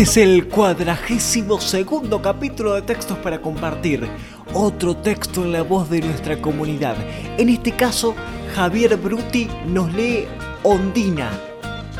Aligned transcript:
Este 0.00 0.22
es 0.22 0.28
el 0.28 0.48
cuadragésimo 0.48 1.60
segundo 1.60 2.22
capítulo 2.22 2.72
de 2.72 2.80
Textos 2.80 3.18
para 3.18 3.42
Compartir. 3.42 4.08
Otro 4.54 4.96
texto 4.96 5.44
en 5.44 5.52
la 5.52 5.60
voz 5.60 5.90
de 5.90 6.00
nuestra 6.00 6.40
comunidad. 6.40 6.96
En 7.36 7.50
este 7.50 7.72
caso, 7.72 8.14
Javier 8.54 8.96
Bruti 8.96 9.46
nos 9.66 9.92
lee 9.92 10.26
Ondina, 10.62 11.28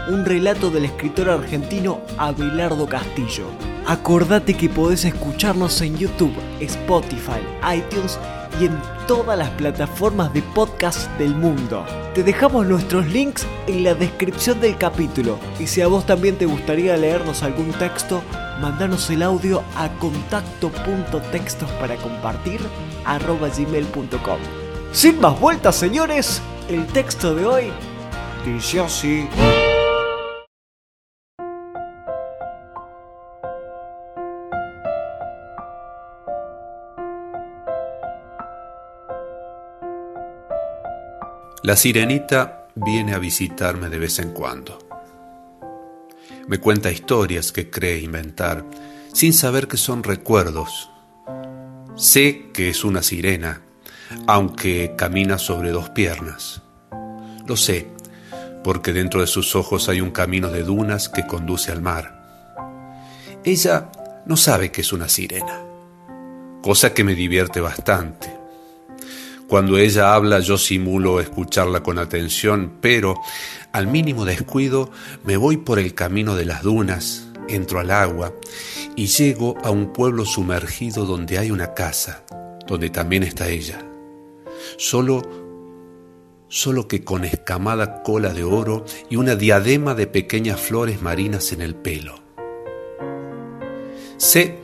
un 0.08 0.24
relato 0.24 0.70
del 0.70 0.86
escritor 0.86 1.28
argentino 1.28 2.00
Abelardo 2.16 2.88
Castillo. 2.88 3.44
Acordate 3.86 4.54
que 4.54 4.70
podés 4.70 5.04
escucharnos 5.04 5.78
en 5.82 5.98
YouTube, 5.98 6.32
Spotify, 6.58 7.42
iTunes 7.76 8.18
y 8.58 8.66
en 8.66 8.80
todas 9.06 9.38
las 9.38 9.50
plataformas 9.50 10.32
de 10.32 10.42
podcast 10.42 11.10
del 11.18 11.34
mundo. 11.34 11.84
Te 12.14 12.22
dejamos 12.22 12.66
nuestros 12.66 13.06
links 13.06 13.46
en 13.66 13.84
la 13.84 13.94
descripción 13.94 14.60
del 14.60 14.76
capítulo 14.76 15.38
y 15.58 15.66
si 15.66 15.80
a 15.80 15.86
vos 15.86 16.06
también 16.06 16.36
te 16.36 16.46
gustaría 16.46 16.96
leernos 16.96 17.42
algún 17.42 17.72
texto, 17.72 18.22
mandanos 18.60 19.08
el 19.10 19.22
audio 19.22 19.62
a 19.76 19.88
contacto.textos 19.98 21.70
para 21.72 21.96
gmail.com. 23.48 24.38
Sin 24.92 25.20
más 25.20 25.38
vueltas, 25.38 25.76
señores, 25.76 26.42
el 26.68 26.86
texto 26.86 27.34
de 27.34 27.46
hoy 27.46 27.72
dice 28.44 28.80
así. 28.80 29.28
La 41.62 41.76
sirenita 41.76 42.68
viene 42.74 43.12
a 43.12 43.18
visitarme 43.18 43.90
de 43.90 43.98
vez 43.98 44.18
en 44.18 44.30
cuando. 44.30 44.78
Me 46.48 46.56
cuenta 46.56 46.90
historias 46.90 47.52
que 47.52 47.68
cree 47.68 47.98
inventar, 47.98 48.64
sin 49.12 49.34
saber 49.34 49.68
que 49.68 49.76
son 49.76 50.02
recuerdos. 50.02 50.90
Sé 51.96 52.46
que 52.54 52.70
es 52.70 52.82
una 52.82 53.02
sirena, 53.02 53.60
aunque 54.26 54.94
camina 54.96 55.36
sobre 55.36 55.70
dos 55.70 55.90
piernas. 55.90 56.62
Lo 57.46 57.58
sé, 57.58 57.88
porque 58.64 58.94
dentro 58.94 59.20
de 59.20 59.26
sus 59.26 59.54
ojos 59.54 59.90
hay 59.90 60.00
un 60.00 60.12
camino 60.12 60.48
de 60.48 60.62
dunas 60.62 61.10
que 61.10 61.26
conduce 61.26 61.70
al 61.70 61.82
mar. 61.82 63.36
Ella 63.44 63.90
no 64.24 64.38
sabe 64.38 64.72
que 64.72 64.80
es 64.80 64.94
una 64.94 65.10
sirena, 65.10 65.60
cosa 66.62 66.94
que 66.94 67.04
me 67.04 67.14
divierte 67.14 67.60
bastante 67.60 68.39
cuando 69.50 69.78
ella 69.78 70.14
habla 70.14 70.38
yo 70.38 70.56
simulo 70.56 71.20
escucharla 71.20 71.82
con 71.82 71.98
atención, 71.98 72.74
pero 72.80 73.20
al 73.72 73.88
mínimo 73.88 74.24
descuido 74.24 74.92
me 75.24 75.36
voy 75.36 75.56
por 75.56 75.80
el 75.80 75.92
camino 75.92 76.36
de 76.36 76.44
las 76.44 76.62
dunas, 76.62 77.26
entro 77.48 77.80
al 77.80 77.90
agua 77.90 78.32
y 78.94 79.08
llego 79.08 79.58
a 79.64 79.72
un 79.72 79.92
pueblo 79.92 80.24
sumergido 80.24 81.04
donde 81.04 81.36
hay 81.36 81.50
una 81.50 81.74
casa, 81.74 82.24
donde 82.68 82.90
también 82.90 83.24
está 83.24 83.48
ella. 83.48 83.84
Solo 84.78 85.22
solo 86.46 86.86
que 86.86 87.02
con 87.02 87.24
escamada 87.24 88.04
cola 88.04 88.32
de 88.32 88.44
oro 88.44 88.84
y 89.08 89.16
una 89.16 89.34
diadema 89.34 89.96
de 89.96 90.06
pequeñas 90.06 90.60
flores 90.60 91.02
marinas 91.02 91.50
en 91.50 91.60
el 91.60 91.74
pelo. 91.74 92.22
Sé 94.16 94.58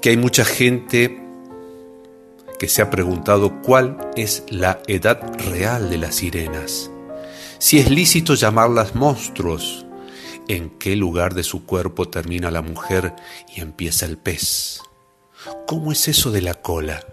que 0.00 0.08
hay 0.08 0.16
mucha 0.16 0.46
gente 0.46 1.23
se 2.68 2.82
ha 2.82 2.90
preguntado 2.90 3.60
cuál 3.62 3.98
es 4.16 4.44
la 4.48 4.80
edad 4.86 5.20
real 5.50 5.90
de 5.90 5.98
las 5.98 6.16
sirenas, 6.16 6.90
si 7.58 7.78
es 7.78 7.90
lícito 7.90 8.34
llamarlas 8.34 8.94
monstruos, 8.94 9.86
en 10.48 10.70
qué 10.70 10.96
lugar 10.96 11.34
de 11.34 11.42
su 11.42 11.64
cuerpo 11.64 12.08
termina 12.08 12.50
la 12.50 12.62
mujer 12.62 13.14
y 13.54 13.60
empieza 13.60 14.06
el 14.06 14.18
pez. 14.18 14.80
¿Cómo 15.66 15.92
es 15.92 16.08
eso 16.08 16.30
de 16.30 16.42
la 16.42 16.54
cola? 16.54 17.04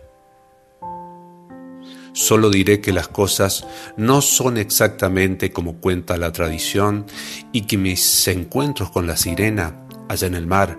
Solo 2.14 2.50
diré 2.50 2.82
que 2.82 2.92
las 2.92 3.08
cosas 3.08 3.66
no 3.96 4.22
son 4.22 4.58
exactamente 4.58 5.54
como 5.54 5.78
cuenta 5.78 6.18
la 6.18 6.32
tradición 6.34 7.06
y 7.54 7.62
que 7.62 7.78
mis 7.78 8.28
encuentros 8.28 8.92
con 8.92 9.08
la 9.08 9.16
sirena 9.16 9.88
allá 10.10 10.28
en 10.28 10.36
el 10.36 10.46
mar 10.46 10.78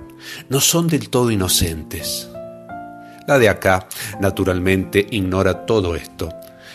no 0.51 0.61
son 0.61 0.89
del 0.89 1.09
todo 1.09 1.31
inocentes. 1.31 2.32
La 3.27 3.39
de 3.39 3.49
acá, 3.49 3.87
naturalmente, 4.21 5.07
ignora 5.11 5.65
todo 5.65 5.95
esto. 5.95 6.29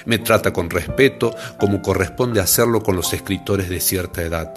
Me 0.06 0.20
trata 0.20 0.54
con 0.54 0.70
respeto, 0.70 1.36
como 1.60 1.82
corresponde 1.82 2.40
hacerlo 2.40 2.82
con 2.82 2.96
los 2.96 3.12
escritores 3.14 3.70
de 3.70 3.82
cierta 3.82 4.22
edad. 4.22 4.54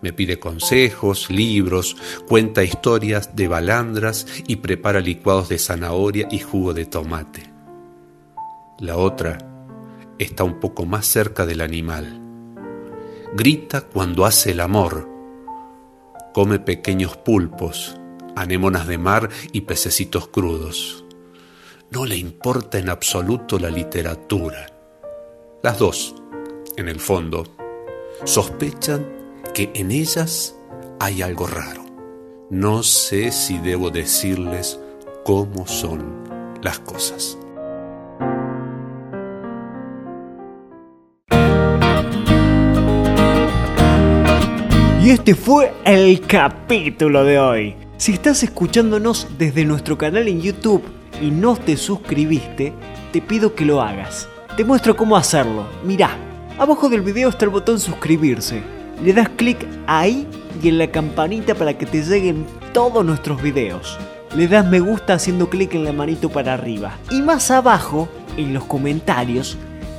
Me 0.00 0.12
pide 0.12 0.40
consejos, 0.40 1.30
libros, 1.30 1.96
cuenta 2.26 2.64
historias 2.64 3.36
de 3.36 3.46
balandras 3.46 4.26
y 4.48 4.56
prepara 4.56 4.98
licuados 4.98 5.48
de 5.48 5.58
zanahoria 5.58 6.26
y 6.30 6.40
jugo 6.40 6.74
de 6.74 6.86
tomate. 6.86 7.52
La 8.80 8.96
otra 8.96 9.38
está 10.18 10.42
un 10.42 10.58
poco 10.58 10.84
más 10.84 11.06
cerca 11.06 11.46
del 11.46 11.60
animal. 11.60 12.20
Grita 13.34 13.82
cuando 13.82 14.26
hace 14.26 14.50
el 14.50 14.60
amor. 14.60 15.08
Come 16.34 16.58
pequeños 16.58 17.16
pulpos, 17.16 17.96
anémonas 18.34 18.88
de 18.88 18.98
mar 18.98 19.28
y 19.52 19.60
pececitos 19.60 20.26
crudos 20.26 21.02
no 21.92 22.06
le 22.06 22.16
importa 22.16 22.78
en 22.78 22.88
absoluto 22.88 23.58
la 23.58 23.68
literatura. 23.68 24.66
Las 25.62 25.78
dos, 25.78 26.14
en 26.78 26.88
el 26.88 26.98
fondo, 26.98 27.44
sospechan 28.24 29.06
que 29.52 29.70
en 29.74 29.90
ellas 29.90 30.56
hay 31.00 31.20
algo 31.20 31.46
raro. 31.46 31.84
No 32.48 32.82
sé 32.82 33.30
si 33.30 33.58
debo 33.58 33.90
decirles 33.90 34.80
cómo 35.22 35.66
son 35.66 36.58
las 36.62 36.78
cosas. 36.78 37.36
Y 45.02 45.10
este 45.10 45.34
fue 45.34 45.74
el 45.84 46.22
capítulo 46.26 47.24
de 47.24 47.38
hoy. 47.38 47.76
Si 47.98 48.12
estás 48.12 48.42
escuchándonos 48.42 49.28
desde 49.36 49.66
nuestro 49.66 49.98
canal 49.98 50.26
en 50.26 50.40
YouTube, 50.40 50.82
y 51.20 51.30
no 51.30 51.56
te 51.56 51.76
suscribiste, 51.76 52.72
te 53.12 53.20
pido 53.20 53.54
que 53.54 53.64
lo 53.64 53.82
hagas. 53.82 54.28
Te 54.56 54.64
muestro 54.64 54.96
cómo 54.96 55.16
hacerlo. 55.16 55.66
Mirá, 55.84 56.16
abajo 56.58 56.88
del 56.88 57.02
video 57.02 57.28
está 57.28 57.44
el 57.44 57.50
botón 57.50 57.78
suscribirse. 57.80 58.62
Le 59.02 59.12
das 59.12 59.28
clic 59.30 59.66
ahí 59.86 60.26
y 60.62 60.68
en 60.68 60.78
la 60.78 60.90
campanita 60.90 61.54
para 61.54 61.76
que 61.76 61.86
te 61.86 62.02
lleguen 62.02 62.46
todos 62.72 63.04
nuestros 63.04 63.42
videos. 63.42 63.98
Le 64.36 64.48
das 64.48 64.66
me 64.66 64.80
gusta 64.80 65.14
haciendo 65.14 65.50
clic 65.50 65.74
en 65.74 65.84
la 65.84 65.92
manito 65.92 66.28
para 66.28 66.54
arriba. 66.54 66.96
Y 67.10 67.20
más 67.20 67.50
abajo, 67.50 68.08
en 68.36 68.54
los 68.54 68.64
comentarios, 68.64 69.58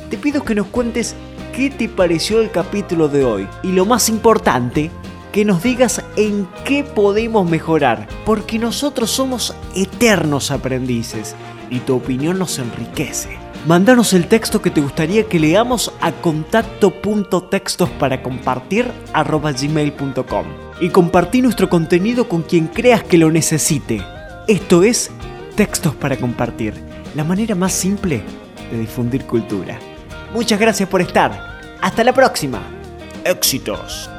te 0.09 0.18
pido 0.18 0.44
que 0.44 0.56
nos 0.56 0.68
cuentes 0.68 1.16
qué 1.56 1.69
te 1.69 1.88
pareció 1.88 2.41
el 2.41 2.50
capítulo 2.50 3.07
de 3.07 3.24
hoy. 3.24 3.47
Y 3.62 3.72
lo 3.74 3.85
más 3.85 4.09
importante, 4.09 4.90
que 5.34 5.44
nos 5.44 5.64
digas 5.64 6.02
en 6.16 6.48
qué 6.64 6.84
podemos 6.84 7.50
mejorar, 7.50 8.08
porque 8.24 8.60
nosotros 8.60 9.10
somos 9.10 9.54
eternos 9.76 10.52
aprendices 10.52 11.36
y 11.72 11.80
tu 11.80 11.96
opinión 11.96 12.38
nos 12.38 12.60
enriquece. 12.60 13.38
Mándanos 13.66 14.14
el 14.14 14.28
texto 14.28 14.62
que 14.62 14.70
te 14.70 14.80
gustaría 14.80 15.24
que 15.24 15.40
leamos 15.40 15.92
a 16.02 16.12
contacto.textos 16.12 17.90
para 17.92 18.22
compartir 18.22 18.92
gmail.com 19.14 20.46
y 20.80 20.90
compartí 20.90 21.42
nuestro 21.42 21.68
contenido 21.68 22.30
con 22.30 22.44
quien 22.44 22.68
creas 22.68 23.04
que 23.04 23.18
lo 23.18 23.32
necesite. 23.32 24.06
Esto 24.48 24.84
es 24.84 25.10
Textos 25.56 25.96
para 25.96 26.18
Compartir, 26.18 26.76
la 27.16 27.24
manera 27.24 27.56
más 27.56 27.74
simple 27.74 28.22
de 28.72 28.78
difundir 28.78 29.26
cultura. 29.26 29.80
Muchas 30.32 30.60
gracias 30.60 30.88
por 30.88 31.02
estar. 31.02 31.62
Hasta 31.82 32.04
la 32.04 32.14
próxima. 32.14 32.62
Éxitos. 33.24 34.10